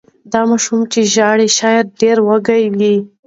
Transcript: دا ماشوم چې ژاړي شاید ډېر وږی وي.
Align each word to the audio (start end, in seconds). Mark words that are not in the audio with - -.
دا 0.31 0.41
ماشوم 0.49 0.81
چې 0.91 0.99
ژاړي 1.13 1.47
شاید 1.59 1.85
ډېر 2.01 2.17
وږی 2.27 2.63
وي. 2.77 2.95